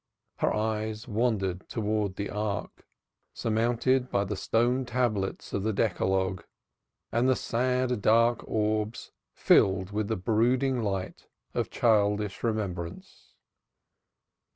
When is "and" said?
7.11-7.29